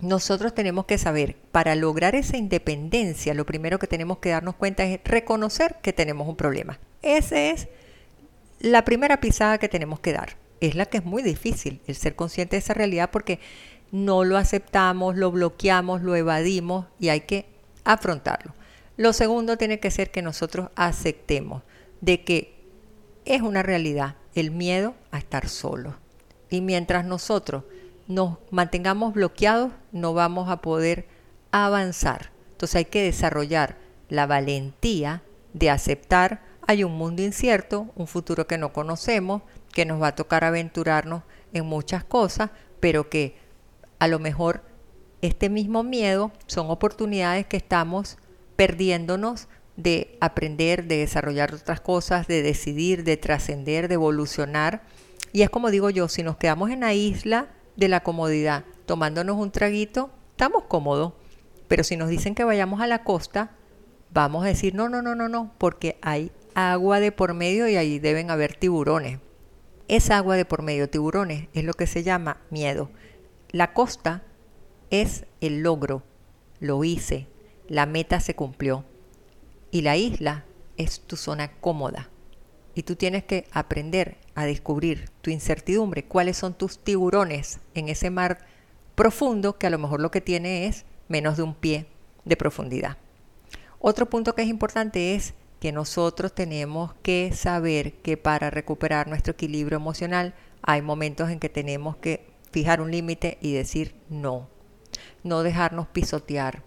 nosotros 0.00 0.54
tenemos 0.54 0.84
que 0.84 0.98
saber, 0.98 1.34
para 1.50 1.74
lograr 1.74 2.14
esa 2.14 2.36
independencia, 2.36 3.34
lo 3.34 3.44
primero 3.44 3.80
que 3.80 3.88
tenemos 3.88 4.18
que 4.18 4.30
darnos 4.30 4.54
cuenta 4.54 4.84
es 4.84 5.00
reconocer 5.02 5.78
que 5.82 5.92
tenemos 5.92 6.28
un 6.28 6.36
problema. 6.36 6.78
Esa 7.02 7.40
es 7.40 7.66
la 8.60 8.84
primera 8.84 9.18
pisada 9.18 9.58
que 9.58 9.68
tenemos 9.68 9.98
que 9.98 10.12
dar. 10.12 10.36
Es 10.60 10.76
la 10.76 10.86
que 10.86 10.98
es 10.98 11.04
muy 11.04 11.24
difícil, 11.24 11.80
el 11.88 11.96
ser 11.96 12.14
consciente 12.14 12.54
de 12.54 12.60
esa 12.60 12.72
realidad, 12.72 13.10
porque 13.10 13.40
no 13.92 14.24
lo 14.24 14.36
aceptamos, 14.36 15.16
lo 15.16 15.30
bloqueamos, 15.30 16.02
lo 16.02 16.16
evadimos 16.16 16.86
y 16.98 17.10
hay 17.10 17.20
que 17.20 17.46
afrontarlo. 17.84 18.54
Lo 18.96 19.12
segundo 19.12 19.56
tiene 19.56 19.78
que 19.78 19.92
ser 19.92 20.10
que 20.10 20.20
nosotros 20.20 20.70
aceptemos 20.74 21.62
de 22.00 22.24
que 22.24 22.54
es 23.24 23.40
una 23.42 23.62
realidad 23.62 24.16
el 24.34 24.50
miedo 24.50 24.94
a 25.12 25.18
estar 25.18 25.48
solo. 25.48 25.94
Y 26.50 26.60
mientras 26.60 27.04
nosotros 27.04 27.62
nos 28.08 28.38
mantengamos 28.50 29.14
bloqueados, 29.14 29.70
no 29.92 30.12
vamos 30.12 30.50
a 30.50 30.60
poder 30.60 31.06
avanzar. 31.52 32.32
Entonces 32.50 32.74
hay 32.76 32.84
que 32.86 33.04
desarrollar 33.04 33.76
la 34.08 34.26
valentía 34.26 35.22
de 35.52 35.70
aceptar 35.70 36.40
hay 36.66 36.84
un 36.84 36.92
mundo 36.92 37.22
incierto, 37.22 37.88
un 37.96 38.06
futuro 38.06 38.46
que 38.46 38.58
no 38.58 38.72
conocemos, 38.72 39.42
que 39.72 39.84
nos 39.84 40.00
va 40.00 40.08
a 40.08 40.14
tocar 40.14 40.44
aventurarnos 40.44 41.22
en 41.52 41.66
muchas 41.66 42.04
cosas, 42.04 42.50
pero 42.80 43.10
que 43.10 43.36
a 44.02 44.08
lo 44.08 44.18
mejor 44.18 44.64
este 45.20 45.48
mismo 45.48 45.84
miedo 45.84 46.32
son 46.48 46.70
oportunidades 46.70 47.46
que 47.46 47.56
estamos 47.56 48.18
perdiéndonos 48.56 49.46
de 49.76 50.18
aprender, 50.20 50.88
de 50.88 50.96
desarrollar 50.96 51.54
otras 51.54 51.80
cosas, 51.80 52.26
de 52.26 52.42
decidir, 52.42 53.04
de 53.04 53.16
trascender, 53.16 53.86
de 53.86 53.94
evolucionar. 53.94 54.82
Y 55.32 55.42
es 55.42 55.50
como 55.50 55.70
digo 55.70 55.88
yo, 55.88 56.08
si 56.08 56.24
nos 56.24 56.36
quedamos 56.36 56.72
en 56.72 56.80
la 56.80 56.94
isla 56.94 57.50
de 57.76 57.86
la 57.86 58.02
comodidad, 58.02 58.64
tomándonos 58.86 59.36
un 59.36 59.52
traguito, 59.52 60.10
estamos 60.32 60.64
cómodos. 60.64 61.12
Pero 61.68 61.84
si 61.84 61.96
nos 61.96 62.08
dicen 62.08 62.34
que 62.34 62.42
vayamos 62.42 62.80
a 62.80 62.88
la 62.88 63.04
costa, 63.04 63.52
vamos 64.12 64.44
a 64.44 64.48
decir 64.48 64.74
no, 64.74 64.88
no, 64.88 65.00
no, 65.00 65.14
no, 65.14 65.28
no, 65.28 65.52
porque 65.58 65.96
hay 66.02 66.32
agua 66.56 66.98
de 66.98 67.12
por 67.12 67.34
medio 67.34 67.68
y 67.68 67.76
ahí 67.76 68.00
deben 68.00 68.32
haber 68.32 68.56
tiburones. 68.56 69.20
Esa 69.86 70.16
agua 70.16 70.34
de 70.34 70.44
por 70.44 70.62
medio, 70.62 70.90
tiburones, 70.90 71.46
es 71.54 71.62
lo 71.62 71.74
que 71.74 71.86
se 71.86 72.02
llama 72.02 72.38
miedo. 72.50 72.90
La 73.52 73.74
costa 73.74 74.22
es 74.88 75.26
el 75.42 75.60
logro, 75.60 76.02
lo 76.58 76.84
hice, 76.84 77.28
la 77.68 77.84
meta 77.84 78.18
se 78.18 78.34
cumplió. 78.34 78.86
Y 79.70 79.82
la 79.82 79.98
isla 79.98 80.46
es 80.78 81.00
tu 81.00 81.16
zona 81.16 81.52
cómoda. 81.60 82.08
Y 82.74 82.84
tú 82.84 82.96
tienes 82.96 83.24
que 83.24 83.46
aprender 83.52 84.16
a 84.34 84.46
descubrir 84.46 85.10
tu 85.20 85.28
incertidumbre, 85.30 86.06
cuáles 86.06 86.38
son 86.38 86.54
tus 86.54 86.78
tiburones 86.78 87.60
en 87.74 87.90
ese 87.90 88.08
mar 88.08 88.38
profundo 88.94 89.58
que 89.58 89.66
a 89.66 89.70
lo 89.70 89.78
mejor 89.78 90.00
lo 90.00 90.10
que 90.10 90.22
tiene 90.22 90.66
es 90.66 90.86
menos 91.08 91.36
de 91.36 91.42
un 91.42 91.54
pie 91.54 91.84
de 92.24 92.38
profundidad. 92.38 92.96
Otro 93.80 94.08
punto 94.08 94.34
que 94.34 94.40
es 94.40 94.48
importante 94.48 95.14
es 95.14 95.34
que 95.60 95.72
nosotros 95.72 96.34
tenemos 96.34 96.94
que 97.02 97.32
saber 97.34 97.92
que 98.00 98.16
para 98.16 98.48
recuperar 98.48 99.08
nuestro 99.08 99.32
equilibrio 99.32 99.76
emocional 99.76 100.34
hay 100.62 100.80
momentos 100.80 101.28
en 101.28 101.38
que 101.38 101.50
tenemos 101.50 101.96
que 101.98 102.31
fijar 102.52 102.80
un 102.80 102.90
límite 102.90 103.38
y 103.40 103.52
decir 103.52 103.96
no, 104.08 104.48
no 105.24 105.42
dejarnos 105.42 105.88
pisotear, 105.88 106.62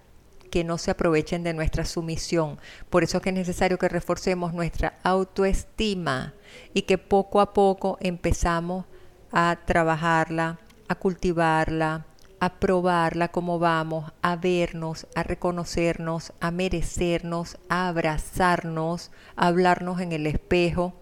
que 0.50 0.64
no 0.64 0.78
se 0.78 0.92
aprovechen 0.92 1.44
de 1.44 1.54
nuestra 1.54 1.86
sumisión. 1.86 2.60
Por 2.90 3.04
eso 3.04 3.18
es 3.18 3.24
que 3.24 3.30
es 3.30 3.36
necesario 3.36 3.78
que 3.78 3.88
reforcemos 3.88 4.54
nuestra 4.54 5.00
autoestima 5.04 6.34
y 6.74 6.82
que 6.84 6.98
poco 6.98 7.40
a 7.40 7.54
poco 7.54 7.98
empezamos 8.02 8.86
a 9.32 9.60
trabajarla, 9.66 10.60
a 10.88 10.96
cultivarla, 10.96 12.06
a 12.40 12.60
probarla 12.60 13.30
como 13.30 13.60
vamos, 13.60 14.12
a 14.22 14.36
vernos, 14.36 15.08
a 15.16 15.24
reconocernos, 15.24 16.34
a 16.40 16.52
merecernos, 16.52 17.58
a 17.70 17.88
abrazarnos, 17.88 19.12
a 19.36 19.48
hablarnos 19.48 20.02
en 20.02 20.12
el 20.12 20.28
espejo 20.28 20.94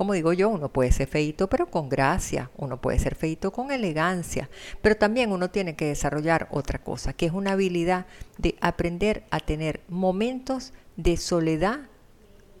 como 0.00 0.14
digo 0.14 0.32
yo, 0.32 0.48
uno 0.48 0.70
puede 0.70 0.92
ser 0.92 1.08
feito 1.08 1.50
pero 1.50 1.70
con 1.70 1.90
gracia, 1.90 2.50
uno 2.56 2.80
puede 2.80 2.98
ser 2.98 3.16
feito 3.16 3.52
con 3.52 3.70
elegancia, 3.70 4.48
pero 4.80 4.96
también 4.96 5.30
uno 5.30 5.50
tiene 5.50 5.76
que 5.76 5.88
desarrollar 5.88 6.48
otra 6.52 6.78
cosa, 6.78 7.12
que 7.12 7.26
es 7.26 7.32
una 7.32 7.52
habilidad 7.52 8.06
de 8.38 8.56
aprender 8.62 9.24
a 9.30 9.40
tener 9.40 9.82
momentos 9.88 10.72
de 10.96 11.18
soledad 11.18 11.80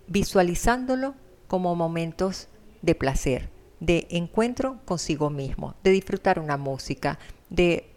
visualizándolo 0.06 1.14
como 1.48 1.74
momentos 1.74 2.48
de 2.82 2.94
placer, 2.94 3.48
de 3.80 4.06
encuentro 4.10 4.80
consigo 4.84 5.30
mismo, 5.30 5.76
de 5.82 5.92
disfrutar 5.92 6.40
una 6.40 6.58
música, 6.58 7.18
de 7.48 7.88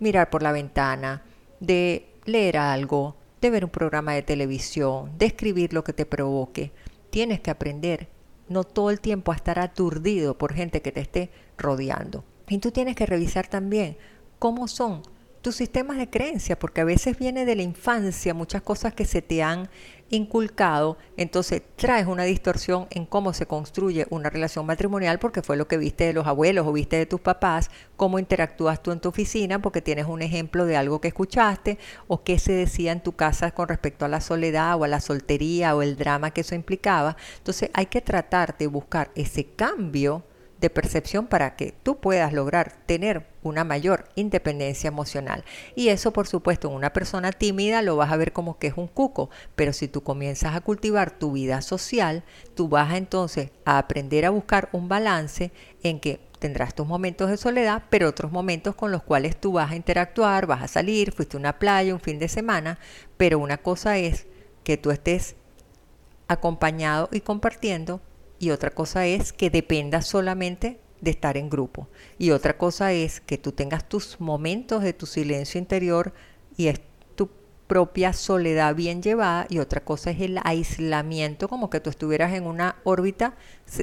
mirar 0.00 0.28
por 0.28 0.42
la 0.42 0.50
ventana, 0.50 1.22
de 1.60 2.08
leer 2.24 2.56
algo, 2.56 3.14
de 3.40 3.50
ver 3.50 3.64
un 3.64 3.70
programa 3.70 4.14
de 4.14 4.22
televisión, 4.22 5.16
de 5.18 5.26
escribir 5.26 5.72
lo 5.72 5.84
que 5.84 5.92
te 5.92 6.04
provoque. 6.04 6.72
Tienes 7.10 7.38
que 7.38 7.52
aprender 7.52 8.08
no 8.52 8.64
todo 8.64 8.90
el 8.90 9.00
tiempo 9.00 9.32
a 9.32 9.34
estar 9.34 9.58
aturdido 9.58 10.38
por 10.38 10.52
gente 10.54 10.82
que 10.82 10.92
te 10.92 11.00
esté 11.00 11.30
rodeando. 11.58 12.24
Y 12.48 12.58
tú 12.58 12.70
tienes 12.70 12.96
que 12.96 13.06
revisar 13.06 13.48
también 13.48 13.96
cómo 14.38 14.68
son 14.68 15.02
tus 15.42 15.56
sistemas 15.56 15.98
de 15.98 16.08
creencia, 16.08 16.58
porque 16.58 16.80
a 16.80 16.84
veces 16.84 17.18
viene 17.18 17.44
de 17.44 17.56
la 17.56 17.62
infancia 17.62 18.32
muchas 18.32 18.62
cosas 18.62 18.94
que 18.94 19.04
se 19.04 19.22
te 19.22 19.42
han 19.42 19.68
inculcado, 20.08 20.98
entonces 21.16 21.62
traes 21.74 22.06
una 22.06 22.24
distorsión 22.24 22.86
en 22.90 23.06
cómo 23.06 23.32
se 23.32 23.46
construye 23.46 24.06
una 24.10 24.28
relación 24.28 24.66
matrimonial 24.66 25.18
porque 25.18 25.42
fue 25.42 25.56
lo 25.56 25.66
que 25.66 25.78
viste 25.78 26.04
de 26.04 26.12
los 26.12 26.26
abuelos 26.26 26.66
o 26.66 26.72
viste 26.72 26.96
de 26.96 27.06
tus 27.06 27.20
papás, 27.20 27.70
cómo 27.96 28.18
interactúas 28.18 28.82
tú 28.82 28.92
en 28.92 29.00
tu 29.00 29.08
oficina 29.08 29.60
porque 29.60 29.80
tienes 29.80 30.06
un 30.06 30.20
ejemplo 30.20 30.66
de 30.66 30.76
algo 30.76 31.00
que 31.00 31.08
escuchaste 31.08 31.78
o 32.08 32.22
qué 32.22 32.38
se 32.38 32.52
decía 32.52 32.92
en 32.92 33.02
tu 33.02 33.12
casa 33.12 33.52
con 33.52 33.68
respecto 33.68 34.04
a 34.04 34.08
la 34.08 34.20
soledad 34.20 34.78
o 34.78 34.84
a 34.84 34.88
la 34.88 35.00
soltería 35.00 35.74
o 35.74 35.80
el 35.80 35.96
drama 35.96 36.30
que 36.30 36.42
eso 36.42 36.54
implicaba. 36.54 37.16
Entonces 37.38 37.70
hay 37.72 37.86
que 37.86 38.02
tratar 38.02 38.58
de 38.58 38.66
buscar 38.66 39.10
ese 39.14 39.46
cambio 39.46 40.24
de 40.62 40.70
percepción 40.70 41.26
para 41.26 41.56
que 41.56 41.74
tú 41.82 41.98
puedas 41.98 42.32
lograr 42.32 42.72
tener 42.86 43.26
una 43.42 43.64
mayor 43.64 44.04
independencia 44.14 44.86
emocional. 44.86 45.44
Y 45.74 45.88
eso, 45.88 46.12
por 46.12 46.28
supuesto, 46.28 46.68
en 46.68 46.74
una 46.74 46.92
persona 46.92 47.32
tímida 47.32 47.82
lo 47.82 47.96
vas 47.96 48.12
a 48.12 48.16
ver 48.16 48.32
como 48.32 48.58
que 48.58 48.68
es 48.68 48.74
un 48.76 48.86
cuco, 48.86 49.28
pero 49.56 49.72
si 49.72 49.88
tú 49.88 50.04
comienzas 50.04 50.54
a 50.54 50.60
cultivar 50.60 51.10
tu 51.10 51.32
vida 51.32 51.60
social, 51.62 52.22
tú 52.54 52.68
vas 52.68 52.94
entonces 52.94 53.50
a 53.64 53.78
aprender 53.78 54.24
a 54.24 54.30
buscar 54.30 54.68
un 54.72 54.88
balance 54.88 55.50
en 55.82 55.98
que 55.98 56.20
tendrás 56.38 56.74
tus 56.76 56.86
momentos 56.86 57.28
de 57.28 57.36
soledad, 57.36 57.82
pero 57.90 58.08
otros 58.08 58.30
momentos 58.30 58.76
con 58.76 58.92
los 58.92 59.02
cuales 59.02 59.36
tú 59.40 59.52
vas 59.54 59.72
a 59.72 59.76
interactuar, 59.76 60.46
vas 60.46 60.62
a 60.62 60.68
salir, 60.68 61.10
fuiste 61.10 61.36
a 61.36 61.40
una 61.40 61.58
playa 61.58 61.92
un 61.92 62.00
fin 62.00 62.20
de 62.20 62.28
semana, 62.28 62.78
pero 63.16 63.40
una 63.40 63.58
cosa 63.58 63.98
es 63.98 64.26
que 64.62 64.76
tú 64.76 64.92
estés 64.92 65.34
acompañado 66.28 67.08
y 67.10 67.20
compartiendo 67.20 68.00
y 68.42 68.50
otra 68.50 68.70
cosa 68.70 69.06
es 69.06 69.32
que 69.32 69.50
dependa 69.50 70.02
solamente 70.02 70.80
de 71.00 71.12
estar 71.12 71.36
en 71.36 71.48
grupo. 71.48 71.86
Y 72.18 72.32
otra 72.32 72.58
cosa 72.58 72.92
es 72.92 73.20
que 73.20 73.38
tú 73.38 73.52
tengas 73.52 73.88
tus 73.88 74.20
momentos 74.20 74.82
de 74.82 74.92
tu 74.92 75.06
silencio 75.06 75.60
interior 75.60 76.12
y 76.56 76.66
es 76.66 76.80
tu 77.14 77.30
propia 77.68 78.12
soledad 78.12 78.74
bien 78.74 79.00
llevada. 79.00 79.46
Y 79.48 79.60
otra 79.60 79.84
cosa 79.84 80.10
es 80.10 80.20
el 80.20 80.40
aislamiento, 80.42 81.46
como 81.46 81.70
que 81.70 81.78
tú 81.78 81.88
estuvieras 81.88 82.32
en 82.32 82.48
una 82.48 82.74
órbita 82.82 83.36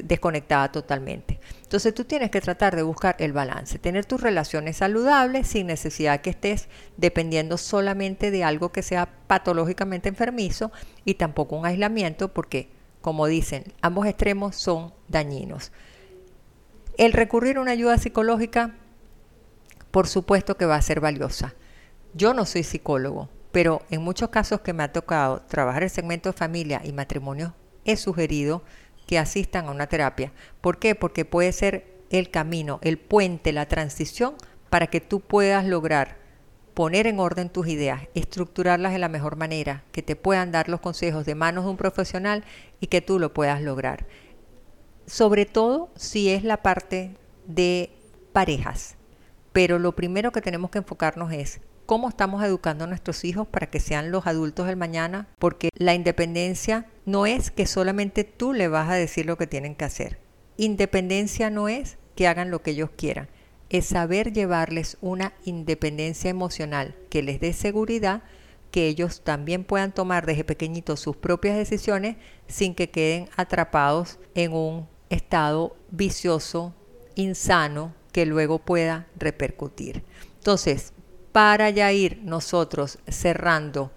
desconectada 0.04 0.74
totalmente. 0.74 1.40
Entonces 1.64 1.94
tú 1.94 2.04
tienes 2.04 2.30
que 2.30 2.42
tratar 2.42 2.76
de 2.76 2.84
buscar 2.84 3.16
el 3.20 3.32
balance, 3.32 3.80
tener 3.80 4.04
tus 4.04 4.20
relaciones 4.20 4.76
saludables 4.76 5.48
sin 5.48 5.68
necesidad 5.68 6.20
que 6.20 6.32
estés 6.32 6.68
dependiendo 6.98 7.58
solamente 7.58 8.30
de 8.30 8.44
algo 8.44 8.74
que 8.74 8.84
sea 8.84 9.08
patológicamente 9.28 10.10
enfermizo 10.10 10.70
y 11.06 11.14
tampoco 11.14 11.56
un 11.56 11.66
aislamiento 11.66 12.34
porque 12.34 12.78
como 13.02 13.28
dicen, 13.28 13.64
ambos 13.82 14.08
extremos 14.08 14.56
son 14.56 14.94
dañinos. 15.08 15.72
El 16.98 17.14
recurrir 17.14 17.58
a 17.58 17.62
una 17.62 17.72
ayuda 17.72 17.98
psicológica, 17.98 18.76
por 19.92 20.08
supuesto 20.08 20.58
que 20.58 20.66
va 20.66 20.76
a 20.76 20.82
ser 20.82 21.00
valiosa. 21.00 21.56
Yo 22.14 22.34
no 22.34 22.46
soy 22.46 22.64
psicólogo, 22.64 23.30
pero 23.52 23.82
en 23.90 24.02
muchos 24.02 24.30
casos 24.30 24.62
que 24.62 24.74
me 24.74 24.84
ha 24.84 24.92
tocado 24.92 25.42
trabajar 25.44 25.84
el 25.84 25.90
segmento 25.90 26.30
de 26.30 26.38
familia 26.38 26.82
y 26.84 26.92
matrimonio, 26.92 27.56
he 27.86 27.96
sugerido 27.96 28.64
que 29.08 29.18
asistan 29.18 29.68
a 29.68 29.72
una 29.72 29.88
terapia. 29.88 30.32
¿Por 30.62 30.78
qué? 30.78 30.94
Porque 30.94 31.26
puede 31.26 31.52
ser 31.52 32.00
el 32.10 32.30
camino, 32.30 32.80
el 32.82 32.98
puente, 32.98 33.54
la 33.54 33.68
transición 33.68 34.36
para 34.70 34.88
que 34.88 35.02
tú 35.02 35.20
puedas 35.20 35.66
lograr 35.66 36.18
poner 36.80 37.08
en 37.08 37.20
orden 37.20 37.50
tus 37.50 37.68
ideas, 37.68 38.04
estructurarlas 38.16 38.94
de 38.94 39.00
la 39.00 39.10
mejor 39.10 39.36
manera, 39.36 39.84
que 39.92 40.02
te 40.02 40.16
puedan 40.16 40.54
dar 40.54 40.70
los 40.70 40.80
consejos 40.80 41.26
de 41.26 41.36
manos 41.36 41.66
de 41.66 41.72
un 41.72 41.76
profesional 41.76 42.46
y 42.80 42.88
que 42.88 43.02
tú 43.02 43.20
lo 43.20 43.34
puedas 43.34 43.62
lograr. 43.62 44.08
Sobre 45.06 45.46
todo 45.46 45.90
si 45.98 46.30
es 46.30 46.46
la 46.46 46.62
parte 46.62 47.18
de 47.46 47.92
parejas. 48.32 48.96
Pero 49.52 49.78
lo 49.78 49.94
primero 49.94 50.32
que 50.32 50.40
tenemos 50.40 50.72
que 50.72 50.78
enfocarnos 50.78 51.34
es 51.34 51.60
cómo 51.86 52.08
estamos 52.08 52.42
educando 52.46 52.86
a 52.86 52.88
nuestros 52.88 53.26
hijos 53.26 53.46
para 53.46 53.70
que 53.70 53.82
sean 53.82 54.10
los 54.10 54.26
adultos 54.26 54.68
del 54.68 54.78
mañana, 54.78 55.28
porque 55.38 55.72
la 55.74 55.96
independencia 55.96 56.86
no 57.06 57.26
es 57.26 57.52
que 57.52 57.66
solamente 57.66 58.24
tú 58.24 58.54
le 58.54 58.70
vas 58.70 58.90
a 58.90 58.96
decir 58.96 59.26
lo 59.26 59.38
que 59.38 59.48
tienen 59.48 59.76
que 59.76 59.84
hacer. 59.84 60.18
Independencia 60.56 61.50
no 61.50 61.68
es 61.68 61.98
que 62.16 62.30
hagan 62.30 62.52
lo 62.52 62.62
que 62.62 62.72
ellos 62.72 62.90
quieran 62.96 63.28
es 63.70 63.86
saber 63.86 64.34
llevarles 64.34 64.98
una 65.02 65.34
independencia 65.46 66.30
emocional 66.30 66.96
que 67.10 67.22
les 67.22 67.40
dé 67.40 67.54
seguridad, 67.54 68.24
que 68.72 68.88
ellos 68.88 69.22
también 69.22 69.64
puedan 69.64 69.92
tomar 69.92 70.26
desde 70.26 70.44
pequeñitos 70.44 71.00
sus 71.00 71.16
propias 71.16 71.56
decisiones 71.56 72.18
sin 72.48 72.76
que 72.76 72.90
queden 72.90 73.30
atrapados 73.36 74.20
en 74.36 74.54
un 74.54 74.88
estado 75.10 75.76
vicioso, 75.92 76.74
insano, 77.16 77.94
que 78.12 78.26
luego 78.26 78.60
pueda 78.60 79.08
repercutir. 79.18 80.04
Entonces, 80.38 80.94
para 81.32 81.70
ya 81.70 81.92
ir 81.92 82.22
nosotros 82.24 82.98
cerrando 83.08 83.92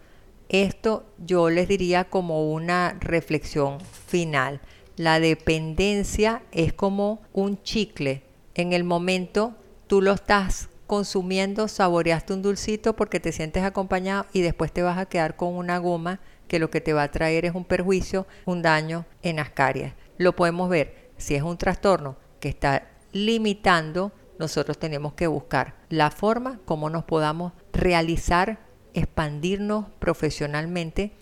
esto, 0.48 1.06
yo 1.18 1.48
les 1.48 1.66
diría 1.66 2.04
como 2.04 2.52
una 2.52 2.98
reflexión 3.00 3.78
final. 3.80 4.60
La 4.96 5.18
dependencia 5.18 6.42
es 6.52 6.74
como 6.74 7.22
un 7.32 7.62
chicle. 7.62 8.22
En 8.54 8.74
el 8.74 8.84
momento 8.84 9.54
tú 9.92 10.00
lo 10.00 10.12
estás 10.12 10.70
consumiendo, 10.86 11.68
saboreaste 11.68 12.32
un 12.32 12.40
dulcito 12.40 12.96
porque 12.96 13.20
te 13.20 13.30
sientes 13.30 13.62
acompañado 13.62 14.24
y 14.32 14.40
después 14.40 14.72
te 14.72 14.80
vas 14.80 14.96
a 14.96 15.04
quedar 15.04 15.36
con 15.36 15.54
una 15.54 15.76
goma 15.76 16.18
que 16.48 16.58
lo 16.58 16.70
que 16.70 16.80
te 16.80 16.94
va 16.94 17.02
a 17.02 17.10
traer 17.10 17.44
es 17.44 17.54
un 17.54 17.66
perjuicio, 17.66 18.26
un 18.46 18.62
daño 18.62 19.04
en 19.22 19.38
ascarias. 19.38 19.92
Lo 20.16 20.34
podemos 20.34 20.70
ver. 20.70 21.10
Si 21.18 21.34
es 21.34 21.42
un 21.42 21.58
trastorno 21.58 22.16
que 22.40 22.48
está 22.48 22.88
limitando, 23.12 24.12
nosotros 24.38 24.78
tenemos 24.78 25.12
que 25.12 25.26
buscar 25.26 25.74
la 25.90 26.10
forma 26.10 26.58
como 26.64 26.88
nos 26.88 27.04
podamos 27.04 27.52
realizar, 27.74 28.60
expandirnos 28.94 29.90
profesionalmente 29.98 31.12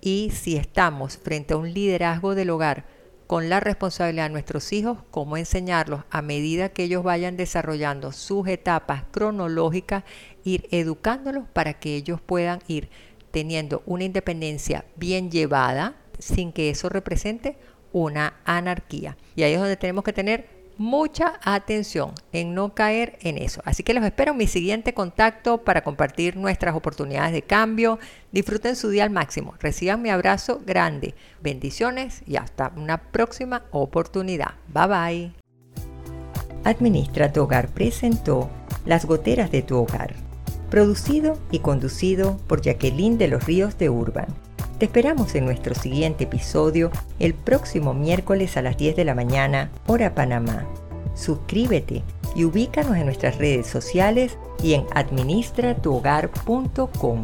y 0.00 0.30
si 0.30 0.54
estamos 0.54 1.18
frente 1.18 1.54
a 1.54 1.56
un 1.56 1.74
liderazgo 1.74 2.36
del 2.36 2.50
hogar, 2.50 2.84
con 3.30 3.48
la 3.48 3.60
responsabilidad 3.60 4.24
de 4.24 4.30
nuestros 4.30 4.72
hijos, 4.72 4.98
cómo 5.12 5.36
enseñarlos 5.36 6.02
a 6.10 6.20
medida 6.20 6.70
que 6.70 6.82
ellos 6.82 7.04
vayan 7.04 7.36
desarrollando 7.36 8.10
sus 8.10 8.48
etapas 8.48 9.04
cronológicas, 9.12 10.02
ir 10.42 10.66
educándolos 10.72 11.44
para 11.52 11.74
que 11.74 11.94
ellos 11.94 12.20
puedan 12.20 12.58
ir 12.66 12.88
teniendo 13.30 13.84
una 13.86 14.02
independencia 14.02 14.84
bien 14.96 15.30
llevada 15.30 15.94
sin 16.18 16.50
que 16.50 16.70
eso 16.70 16.88
represente 16.88 17.56
una 17.92 18.34
anarquía. 18.44 19.16
Y 19.36 19.44
ahí 19.44 19.52
es 19.52 19.60
donde 19.60 19.76
tenemos 19.76 20.02
que 20.02 20.12
tener 20.12 20.48
mucha 20.80 21.38
atención 21.44 22.14
en 22.32 22.54
no 22.54 22.74
caer 22.74 23.18
en 23.20 23.36
eso. 23.36 23.60
Así 23.66 23.82
que 23.82 23.92
los 23.92 24.02
espero 24.02 24.32
en 24.32 24.38
mi 24.38 24.46
siguiente 24.46 24.94
contacto 24.94 25.58
para 25.58 25.84
compartir 25.84 26.36
nuestras 26.36 26.74
oportunidades 26.74 27.34
de 27.34 27.42
cambio. 27.42 27.98
Disfruten 28.32 28.76
su 28.76 28.88
día 28.88 29.04
al 29.04 29.10
máximo. 29.10 29.54
Reciban 29.60 30.00
mi 30.00 30.08
abrazo 30.08 30.62
grande. 30.64 31.14
Bendiciones 31.42 32.22
y 32.26 32.36
hasta 32.36 32.72
una 32.76 32.96
próxima 32.96 33.64
oportunidad. 33.72 34.54
Bye 34.72 34.86
bye. 34.86 35.32
Administra 36.64 37.30
tu 37.30 37.42
hogar 37.42 37.68
presentó 37.68 38.48
Las 38.86 39.04
goteras 39.04 39.50
de 39.50 39.60
tu 39.60 39.76
hogar. 39.76 40.14
Producido 40.70 41.38
y 41.50 41.58
conducido 41.58 42.38
por 42.46 42.62
Jacqueline 42.62 43.18
de 43.18 43.28
los 43.28 43.44
Ríos 43.44 43.76
de 43.76 43.90
Urban. 43.90 44.28
Te 44.80 44.86
esperamos 44.86 45.34
en 45.34 45.44
nuestro 45.44 45.74
siguiente 45.74 46.24
episodio 46.24 46.90
el 47.18 47.34
próximo 47.34 47.92
miércoles 47.92 48.56
a 48.56 48.62
las 48.62 48.78
10 48.78 48.96
de 48.96 49.04
la 49.04 49.14
mañana, 49.14 49.70
hora 49.86 50.14
Panamá. 50.14 50.66
Suscríbete 51.14 52.02
y 52.34 52.44
ubícanos 52.44 52.96
en 52.96 53.04
nuestras 53.04 53.36
redes 53.36 53.66
sociales 53.66 54.38
y 54.62 54.72
en 54.72 54.86
administratuhogar.com. 54.94 57.22